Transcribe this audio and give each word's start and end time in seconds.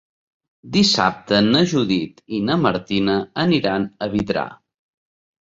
Dissabte 0.77 1.41
na 1.47 1.61
Judit 1.73 2.23
i 2.39 2.41
na 2.47 2.57
Martina 2.63 3.19
aniran 3.45 3.87
a 4.07 4.11
Vidrà. 4.17 4.49